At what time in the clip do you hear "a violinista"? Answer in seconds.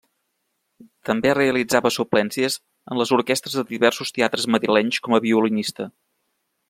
5.19-5.89